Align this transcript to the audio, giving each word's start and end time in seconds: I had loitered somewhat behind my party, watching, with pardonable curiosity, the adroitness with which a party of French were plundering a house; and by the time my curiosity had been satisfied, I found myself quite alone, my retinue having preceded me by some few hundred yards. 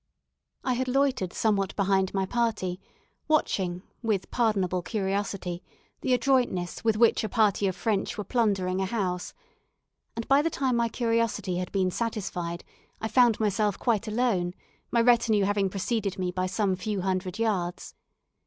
I 0.63 0.73
had 0.73 0.87
loitered 0.87 1.31
somewhat 1.31 1.75
behind 1.75 2.11
my 2.11 2.25
party, 2.25 2.79
watching, 3.27 3.83
with 4.01 4.31
pardonable 4.31 4.81
curiosity, 4.81 5.61
the 6.01 6.15
adroitness 6.15 6.83
with 6.83 6.97
which 6.97 7.23
a 7.23 7.29
party 7.29 7.67
of 7.67 7.75
French 7.75 8.17
were 8.17 8.23
plundering 8.23 8.81
a 8.81 8.85
house; 8.87 9.35
and 10.15 10.27
by 10.27 10.41
the 10.41 10.49
time 10.49 10.75
my 10.75 10.89
curiosity 10.89 11.57
had 11.57 11.71
been 11.71 11.91
satisfied, 11.91 12.63
I 12.99 13.07
found 13.09 13.39
myself 13.39 13.77
quite 13.77 14.07
alone, 14.07 14.55
my 14.89 15.01
retinue 15.01 15.43
having 15.43 15.69
preceded 15.69 16.17
me 16.17 16.31
by 16.31 16.47
some 16.47 16.75
few 16.75 17.01
hundred 17.01 17.37
yards. 17.37 17.93